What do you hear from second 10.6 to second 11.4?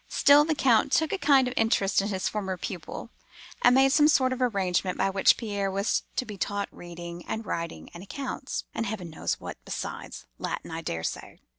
I dare say.